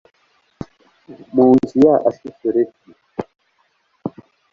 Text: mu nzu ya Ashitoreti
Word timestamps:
mu 1.33 1.45
nzu 1.57 1.75
ya 1.85 1.95
Ashitoreti 2.09 2.85